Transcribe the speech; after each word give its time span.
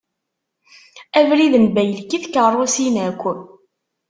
Abrid 1.19 1.53
n 1.63 1.65
baylek 1.75 2.11
i 2.17 2.19
tkerrusin 2.23 2.95
akk. 3.07 3.23